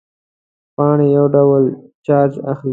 پاڼې 0.75 1.07
یو 1.17 1.25
ډول 1.35 1.63
چارج 2.05 2.33
اخلي. 2.51 2.69